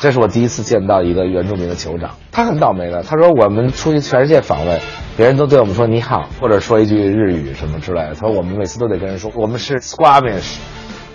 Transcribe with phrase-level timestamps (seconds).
[0.00, 3.02] 这是我第一次见到一个原住民的酋长，他很倒霉的。
[3.02, 4.80] 他说我们出去全世界访问，
[5.16, 8.14] 别人都对我们说你好，或者说一句日语什么之类的。
[8.14, 10.58] 他说我们每次都得跟人说我们是 Squamish，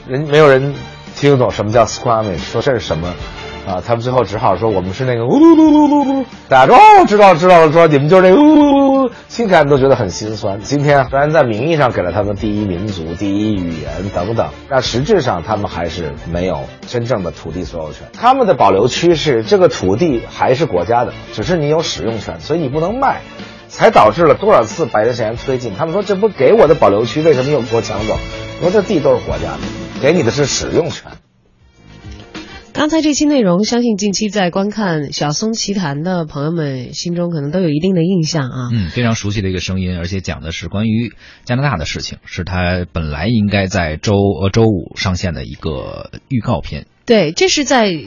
[0.08, 0.74] 人没有人
[1.16, 3.14] 听得懂什么叫 Squamish，说这是什么。
[3.68, 10.60] 啊，他们最后只好说我们是那个呜噜噜噜噜噜，大家说，知道知道了，说你们就是那个呜噜噜噜，心看都觉得很心酸。
[10.60, 18.08] 今天虽然在名义上给了他们第一民族、第一语言等等，但实质上他们还是没有真正的土地所有权。
[18.14, 23.22] 他们的保留区是这个土地还是国家的，只是你有使用权，所以你不能卖，
[23.68, 25.74] 才导致了多少次百年前推进。
[25.76, 28.16] 他们说这不给我的保留区，为什么又给我抢走？
[28.62, 29.60] 我说这地都是国家的，
[30.02, 31.12] 给你的是使用权。
[32.76, 38.70] 刚才这期内容，相信近期在观看《小松奇谈》的朋友们心中可能都有一定的印象啊。
[38.74, 41.14] 嗯，非常熟悉的一个声音，而且讲的是关于
[41.46, 46.86] 加拿大的事情，是他本来应该在周呃周五上线的一个预告片。
[47.06, 47.98] 对，这是在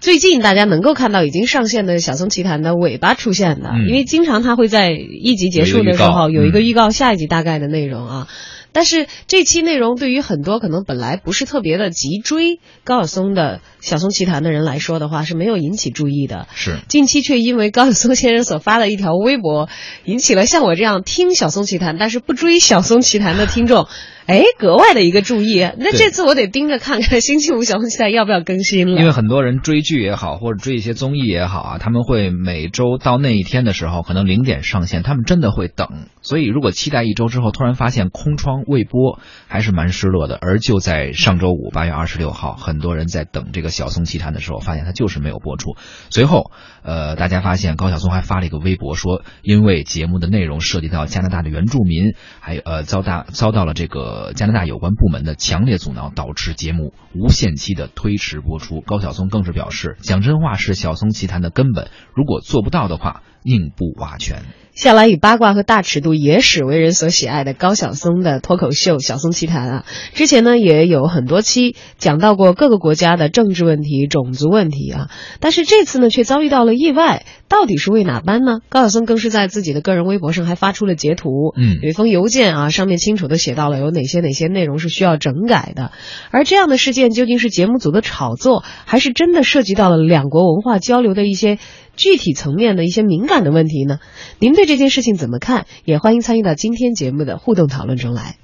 [0.00, 8.28] 最近大家能够看到已经上线的《小松奇谈》的尾巴出现的，因为经常他会在一集结束的时候有一个预告，下一集大概的内容啊。
[8.74, 16.48] 但是这期内容对于很多可能本来不是特别的急追高晓松的《小松奇谈》的人来说的话，是没有引起注意的。
[16.54, 19.68] 是近期却因为高晓松先生所发的一条微博，
[20.04, 23.86] 引起了像我这样听《小松奇谈》但是不追《小松奇谈》的听众。
[24.26, 25.60] 哎，格外的一个注意。
[25.60, 28.98] 那这次我得盯着看看星期五小红期待要不要更新了。
[28.98, 36.06] 因为很多人追剧也好，或者追一些综艺也好啊，他们会每周到那一天的时候，可能零点上线，他们真的会等。
[36.22, 40.38] 所以如果期待一周之后突然发现空窗未播，还是蛮失落的。
[40.40, 45.76] 而就在上周五八月二十六号，很多人在等这个小松奇谈的时候，发现它就是没有播出。
[46.08, 46.50] 随后，
[46.82, 54.13] 呃，大家发现高晓松还发了一个微博说，因为节目的内容涉及到加拿大的原住民，还有呃遭大遭到了这个。
[54.14, 58.80] 呃，加拿大有关部门的强烈阻挠，导致节目无限期的推迟播出。
[58.80, 64.44] 高晓松更是表示，讲真话是晓松奇谈的根本，如果做不到的话，宁不瓦全。
[64.74, 69.84] 向来以八卦和大尺度野史为人所喜爱的高晓松的脱口秀《晓松奇谈》啊，
[70.14, 78.58] 之前呢也有很多期讲到过各个国家的政治问题、种族问题啊，但是这次呢却遭遇到了意外，到底是为哪般呢？
[78.68, 85.92] 高晓松更是在自己的个人微博上还发出了截图，嗯，有一封邮件啊，上面清楚的写到了有哪些哪些内容是需要整改的，
[86.32, 91.60] 而这样的事件究竟是节目组的炒作，还是真的涉及到了两国文化交流的一些？
[91.96, 94.00] 具体层面的一些敏感的问题呢？
[94.38, 95.66] 您对这件事情怎么看？
[95.84, 98.36] 也欢迎参与到今天节目的互动讨论中来。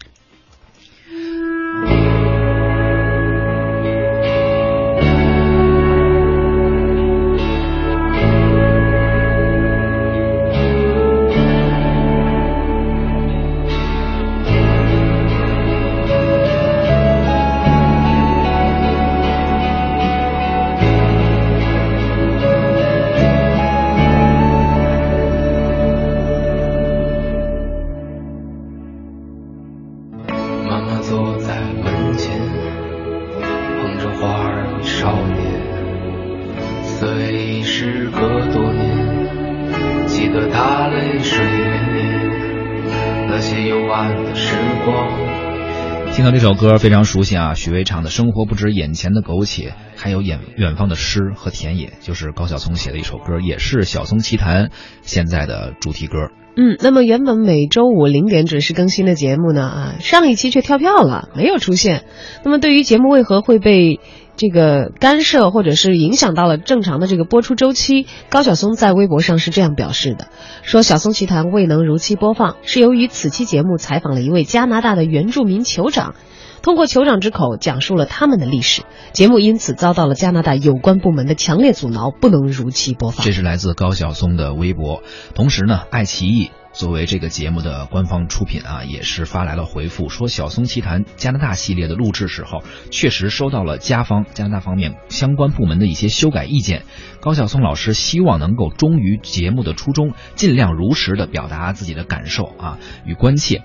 [46.61, 54.67] 歌非常熟悉啊，许巍唱的《生活不止眼前的苟且，还有远远方的诗和田野》，就是高晓松写的一首歌，也是《晓松奇谈》
[55.01, 56.19] 现在的主题歌。
[56.59, 62.05] 嗯，那么原本每周五零点准时更新的节目呢，啊，上一期却跳票了，没有出现。
[62.45, 63.99] 那么对于节目为何会被？
[64.41, 70.29] 这个干涉或者是影响到了正常的这个播出周期，高晓松在微博上是这样表示的：
[70.63, 76.15] 说《小松奇谈》未能如期播放，是由于此期节目采访了一位加拿大的原住民酋长，
[76.63, 78.81] 通过酋长之口讲述了他们的历史，
[79.13, 83.27] 节目因此遭到了加拿大有关部门的强烈阻挠，不能如期播放。
[83.27, 85.03] 这是来自高晓松的微博。
[85.35, 86.51] 同时呢，爱奇艺。
[86.73, 96.85] 作为这个节目的官方出品啊，也是发来了回复，说《小松奇谈》加拿大系列的录制时候，确实收到了加方加拿大方面相关部门的一些修改意见。
[97.21, 103.63] 高晓松老师希望能够忠于节目的初衷，尽量如实的表达自己的感受啊与关切。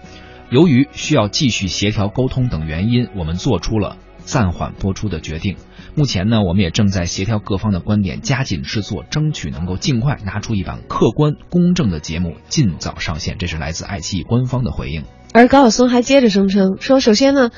[0.50, 5.56] 由于需要继续协调沟通等原因，我们做出了暂缓播出的决定。
[5.96, 13.38] 目前呢，我们也正在协调各方的观点，加紧制作，争取能够尽快拿出一版客观公正的节目，尽早上线。
[13.38, 15.04] 这是来自爱奇艺官方的回应。
[15.34, 17.52] 而高晓松还接着声称说：“首先呢，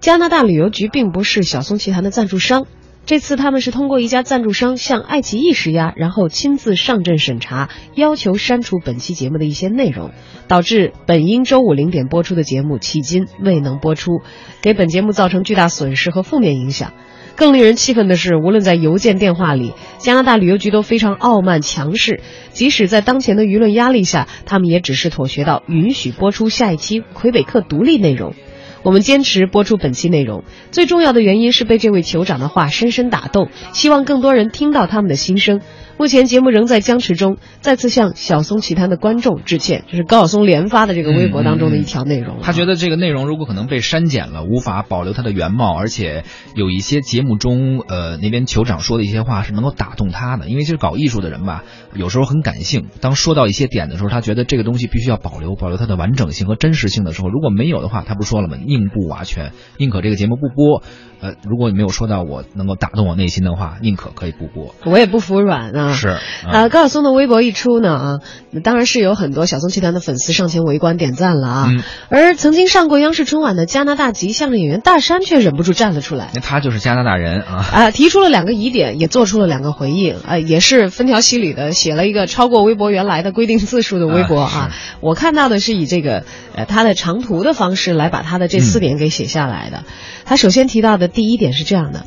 [0.00, 2.66] 加拿大旅游局并不是小松奇谈的赞助商，
[3.04, 10.12] 这次他们是通过一家赞助商向爱奇艺施压，然后亲自上阵审查，要求删除本期节目的一些内容，
[10.46, 14.22] 导致本应周五零点播出的节目迄今未能播出，
[14.62, 16.92] 给本节目造成巨大损失和负面影响。”
[17.34, 22.20] 更令人气愤的是，无论在邮件、电话里，加拿大旅游局都非常傲慢强势。
[22.52, 28.34] 即使在当前的舆论压力下，他们也只是妥协到允许播出下一期魁北克独立内容。
[28.82, 35.60] 我们坚持播出本期内容，最重要的原因是被这位酋长的话深深打动，希望更多人听到他们的心声。
[35.98, 39.84] 目前节目仍在僵持中，再次向小松奇谈的观众致歉。
[39.88, 42.38] 这是高晓松连发的这个微博当中的一条内容。
[42.42, 46.24] 他觉得这个内容如果可能被删减了，无法保留它的原貌，而且
[46.56, 50.48] 有一些节目中，呃，那边酋长说的一些话是能够打动他的。
[50.48, 51.62] 因为其实搞艺术的人吧，
[51.94, 52.88] 有时候很感性。
[53.00, 58.56] 当说到一些点的时候，他觉得这个东西必须要保留，保留它的完整性和真实性的时候，如果没有的话，他不说了吗？
[58.56, 60.82] 宁不瓦全，宁可这个节目不播。
[61.20, 64.74] 呃，如果你没有说到我能够打动我内心的话，宁可可以不播。
[64.84, 65.81] 我也不服软啊。
[65.92, 68.18] 是啊，高晓松的微博一出呢啊，
[68.62, 71.72] 当然是有很多小松集团的粉丝上前围观点赞了啊。
[72.08, 76.30] 而曾经上过央视春晚的加拿大籍相声演员大山却忍不住站了出来。
[76.34, 77.66] 那他就是加拿大人啊。
[77.72, 84.70] 啊， 提出了两个疑点，也做出了两个回应啊，也是分条析理的写了一个超过微博原来的规定字数的微博啊。
[85.00, 86.24] 我看到的是以这个
[86.54, 89.84] 呃他的长图的方式来把他的这四点给写下来的。
[90.24, 92.04] 他首先提到的第一点是这样的，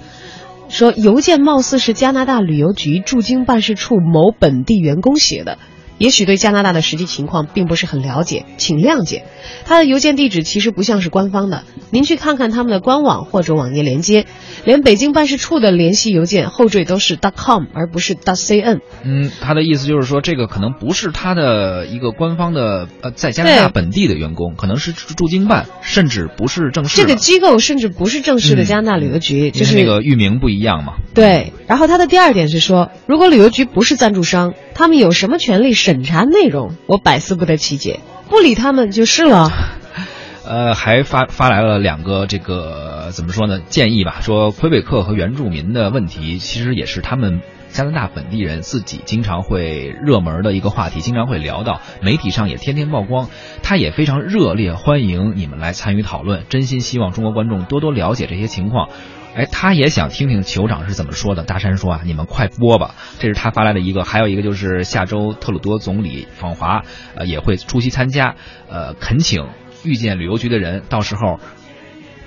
[0.70, 5.58] 说邮件貌似是加拿大旅游局驻京办事处某本地员工写的。
[5.98, 9.24] 也许对加拿大的实际情况并不是很了解，请谅解。
[9.66, 14.26] 他的邮件地址其实不像是官方的，您去看看他们的官网或者网页连接，
[14.66, 18.80] 连北京办事处的联系邮件后缀都是 .com 而不是 .cn。
[19.04, 27.02] 嗯，他的意思就是说，这个可能不是他的一个官方的呃，在加拿大本地的员工，可能是驻京办，甚至不是正式。
[27.02, 30.96] 这个机构甚至不是正式的加拿大旅游局，就是那个域名不一样嘛。
[31.14, 31.54] 对。
[31.68, 35.74] 然后他的第二点是说，如果旅游局不是赞助商，他们有什么权利？
[35.86, 39.52] 审查内容，我百思不得其解，不理他们就是了。
[40.44, 43.60] 呃，还发发来了两个这个怎么说呢？
[43.60, 53.30] 建议吧，说魁北克和原住民的问题，其实也是他们加拿大本地人自己经常会热门的一个话题，经常会聊到，媒体上也天天曝光。
[53.62, 58.90] 他也非常热烈欢迎你们来参与讨论，真心希望中国观众多多了解这些情况。
[59.36, 61.44] 哎，他也想听听酋长是怎么说的。
[61.44, 62.96] 大山说啊，你们快播吧。
[63.20, 66.84] 这是他发来的一个，还有一个就是下周特鲁多总理访华，
[67.16, 68.36] 呃，也会出席参加，
[68.70, 69.46] 呃，恳请
[69.84, 71.40] 遇见旅游局的人，到时候。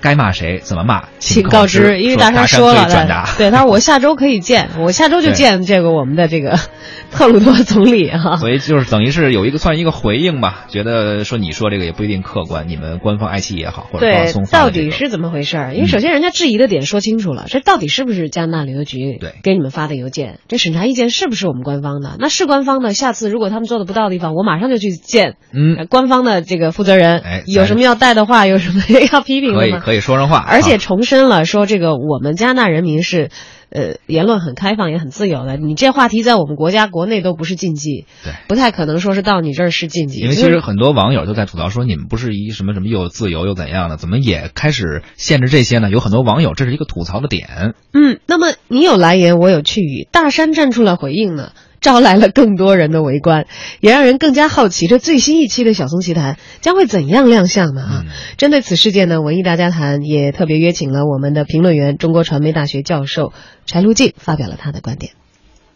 [0.01, 1.99] 该骂谁怎么骂，请告知。
[2.01, 2.87] 因为大山说了，
[3.37, 6.57] 对他说我下周可以见，我下周就见这个我们的这个
[7.11, 8.37] 特鲁多总理哈。
[8.37, 15.57] 所以就是等于是有一个算一个回应吧，觉得说你说这个也不一定客观，你们官方爱奇艺也好或者放松到底是怎么回事？
[15.73, 20.39] 因为首先人家质疑的点说清楚了，这到底是不是加拿大旅游局对给你们发的邮件？
[20.47, 22.15] 这审查意见是不是我们官方的？
[22.19, 28.81] 那是官方的，下次如果他们做的不到的地方，我马上就去见嗯官方的这个负责人，有什么要带的话，有什么
[29.11, 29.79] 要批评的吗？
[29.89, 30.77] 可以说上话，而且。
[30.79, 33.31] 重申了说，这个我们加拿大人民是，
[33.69, 35.57] 呃，言论很开放，也很自由的。
[35.57, 40.19] 你这话题在我们国家国内都不是禁忌，对，不太可能说是到你这儿是禁忌。
[40.21, 45.89] 因为其实很多网友都在吐槽说，你们不是一什么什么又自由又怎样的，怎么也开始限制这些呢？
[45.89, 47.73] 有很多网友这是一个吐槽的点。
[47.93, 51.51] 嗯，那么你有来言，我有去语，大山站出来回应呢。
[51.81, 53.47] 招来了更多人的围观，
[53.79, 57.81] 也让人更加好奇，这最新一期的小松奇谈将会怎样亮相呢？
[57.81, 58.05] 啊，
[58.37, 63.31] 针对此事件呢，文艺大家谈也特别约请了我们的评论员、中国传媒大学教授
[63.65, 65.13] 柴路静，发表了他的观点。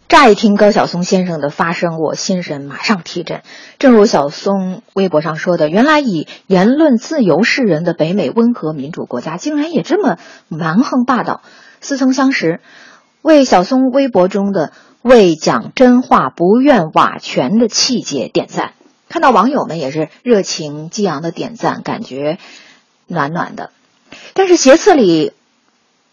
[0.10, 3.42] 乍一听高晓松先生的发声，我心神马上提振。
[3.80, 10.18] 正如小松微博上说的，原来以言论自由示人的北美温和民主国家，竟然也这么
[10.50, 11.42] 蛮横霸道。
[11.82, 12.60] 似曾相识，
[13.22, 14.72] 为小松微博中的。
[15.04, 18.72] 为讲真话、不愿瓦全的气节点赞，
[19.10, 22.38] 看到网友们也是热情激昂的点赞，感觉
[23.06, 23.72] 暖暖的。
[24.34, 25.34] 但是斜刺里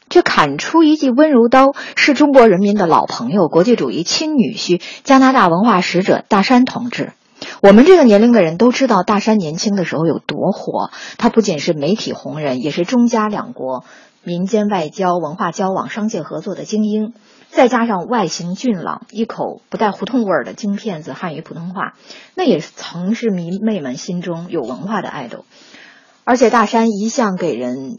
[0.08, 7.12] 却砍出一记温柔刀，是中国人民的老朋友、国际主义亲女婿、加拿大文化使者大山同志。
[7.62, 10.90] 我们这个年龄的人都知道，大山年轻的时候有多火。
[11.16, 13.84] 他不仅是媒体红人，也是中加两国
[14.24, 17.14] 民间外交、文化交往、商界合作的精英。
[17.50, 21.94] 再加上外形俊朗、一口不带胡同味儿的京片子汉语普通话，
[22.34, 25.44] 那也曾是迷妹们心中有文化的爱豆。
[26.24, 27.98] 而且大山一向给人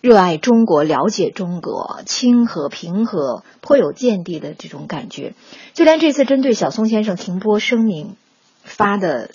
[0.00, 5.34] 热爱中国、了解中国、亲和平和、颇有见地的这种感觉。
[5.72, 8.16] 就连这次针对小松先生停播声明
[8.62, 9.30] 发的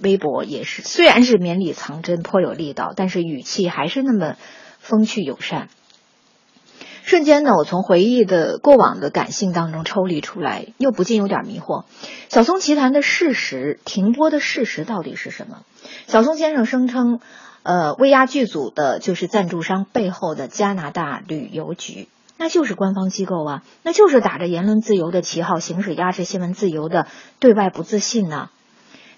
[0.00, 4.36] 微博，也是虽然是绵里藏针、颇有力道，但是语气还是那么
[4.78, 5.68] 风趣友善。
[7.06, 11.84] 瞬间呢，我从回忆的过往的感性当中抽离出来，又不禁有点迷惑。
[12.28, 15.58] 小松奇谈的事实停播的事实到底是什么？
[16.08, 17.20] 小松先生声称，
[17.62, 22.08] 呃，威压剧组的就是赞助商背后的加拿大旅游局。
[22.38, 27.06] 那就是官方机构啊，那就是打着言论自由的旗号行使压制新闻自由的
[27.38, 28.50] 对外不自信呢。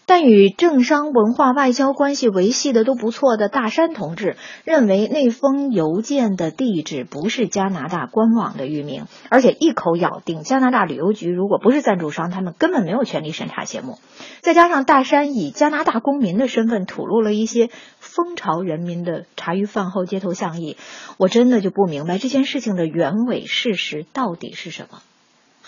[0.08, 13.98] 但与政商文化外交关系维系的都不错的大山同志认为，那封邮件的地址不是加拿大官网的域名，而且一口咬定加拿大旅游局如果不是赞助商，他们根本没有权利审查节目。
[14.40, 20.78] 再加上大山以加拿大公民的身份吐露了一些蜂巢人民的茶余饭后街头巷议，
[21.18, 25.00] 我真的就不明白这件事情的原委事实到底是什么。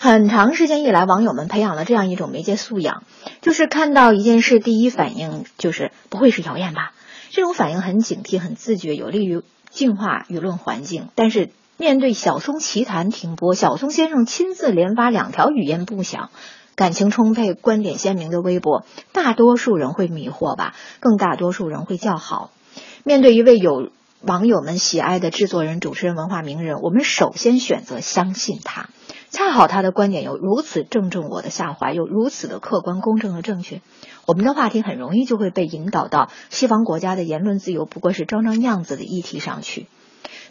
[0.03, 3.03] 很长时间以来，网友们培养了这样一种媒介素养，
[3.41, 6.93] 就是看到一件事，第一反应就是不会是谣言吧？
[7.29, 11.09] 这种反应很警惕、很自觉，有利于净化舆论环境。
[11.13, 16.31] 但是面对小松奇谈停播，小松先生亲自连发两条语言不详、
[16.73, 20.73] 感情充沛、观点鲜明的微博，大多数人会迷惑吧？
[20.99, 22.49] 更大多数人会叫好。
[23.03, 23.91] 面对一位有
[24.21, 28.89] 网友们喜爱的制作人、主持人、文化名人，我们首先选择相信他。
[29.31, 33.81] 恰好他的观点又如此正中我的下怀，又如此的客观、公正和正确，
[34.27, 39.87] 我们的话题很容易就会被引导到西方国家的言论自由不过是装装样子的议题上去。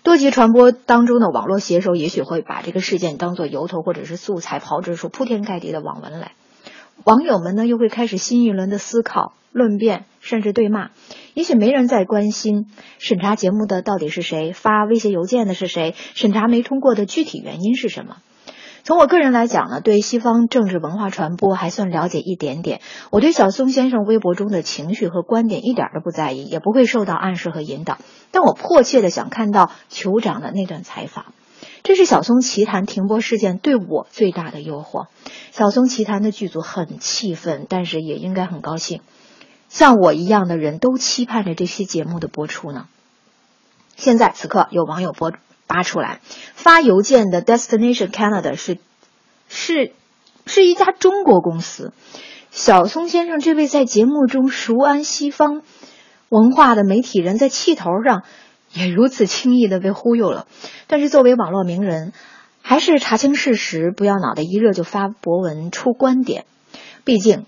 [0.03, 6.33] 多级传播当中的网络写手也许会把这个事件当作由头或者是素材，炮制出铺天盖地的网文来。
[7.05, 10.89] 网友们呢又会开始新一轮的思考、论辩，甚至对骂。
[11.35, 12.67] 也许没人再关心
[12.99, 18.17] 审查节目的到底是谁，发威胁邮件的是谁，审查没通过的具体原因是什么。
[18.83, 22.81] 从我个人来讲呢，对西方政治文化传播还算了解一点点。
[23.11, 27.99] 我对小松先生微博中的情绪和观点一点都不在意，也不会受到暗示和引导。
[28.31, 31.27] 但我迫切的想看到酋长的那段采访，
[31.83, 35.07] 这是小松奇谈停播事件对我最大的诱惑。
[35.53, 39.03] 小松奇谈的剧组很气愤，但是也应该很高兴。
[39.69, 42.87] 像我一样的人都期盼着这期节目的播出呢。
[43.97, 45.33] 现在此刻有网友播。
[45.73, 46.19] 发出来，
[46.55, 48.79] 发邮件的 Destination Canada 是
[49.49, 49.93] 是
[50.45, 51.93] 是一家中国公司。
[52.51, 55.63] 小松先生这位在节目中熟谙西方
[56.29, 58.25] 文化的媒体人，在气头上
[58.73, 60.49] 也如此轻易的被忽悠了。
[60.89, 62.13] 但是作为网络名人，
[62.63, 66.47] 还是查清事实，不要脑袋一热就发博文出观点。
[67.05, 67.47] 毕竟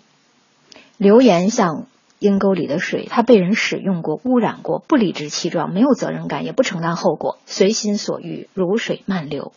[0.96, 1.86] 留言像。
[2.22, 9.52] 阴沟里的水，他被人使用过、污染过，不理直气壮，没有责任感，也不承担后果，随心所欲，如水漫流。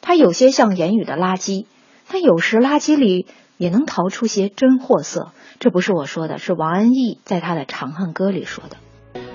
[0.00, 1.66] 他有些像言语的垃圾，
[2.10, 5.30] 但有时垃圾里也能逃出些真货色。
[5.60, 8.76] 这不是我说的，是王安忆在他的《长恨歌》里说的。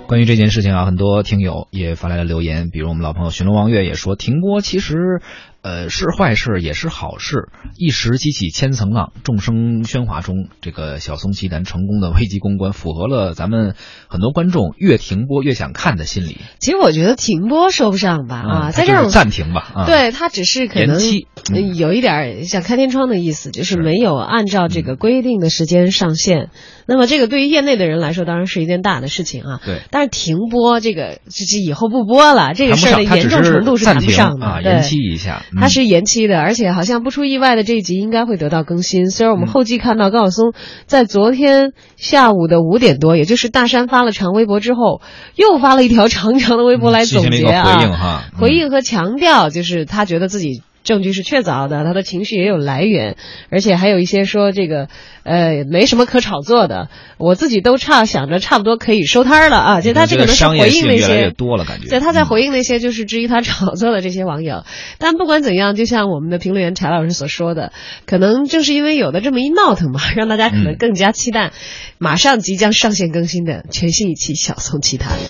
[0.07, 5.21] 关于这件事情啊，很多听友也发来了留言，比如我们老朋友寻龙望月也说，停播其实。
[5.67, 13.75] 呃，是坏事也是好事，一时激起千层浪，众生喧哗中，这个小松奇谈成功的危机公关，符合了咱们
[14.07, 16.37] 很多观众越停播越想看的心理。
[16.59, 26.49] 其实我觉得停播说不上吧，啊，在这种暂停吧，对他只是可能有一点像开天窗的意思，就是没有按照这个规定的时间上线。
[26.85, 29.59] 那么这个对于业内的人来说，当然是一件大的事情啊。
[29.65, 35.43] 对，但是停播这个就是以后不播了，这个事儿的严重程度是谈不上的啊，延期一下。
[35.59, 39.09] 它是延期的，而且好像不出意外的这一集应该会得到更新。
[39.09, 40.53] 虽然我们后继看到高晓松
[40.85, 45.01] 在昨天下午的五点多，也就是大山发了长微博之后，
[45.35, 50.61] 又发了一条 长长的微博来总结啊，回应和强调，就是他觉得自己。
[50.87, 53.17] 证据是确凿的，他的情绪也有来源，
[53.51, 54.87] 而且还有一些说这个，
[55.23, 56.87] 呃，没什么可炒作的。
[57.17, 59.81] 我自己都差想着差不多可以收摊了啊。
[59.81, 61.89] 就他这可能是回应那些，多了感觉。
[61.89, 64.63] 对，他在回应那些就是质疑他炒作的这些网友。
[64.97, 67.73] 但不管怎样，就像我们的评论员柴老师所说的，
[68.05, 71.51] 可能正是因为有的这么一闹腾嘛，让大家可能更加期待
[71.97, 75.17] 马上即将上线更新的全新一期《小宋奇谈》。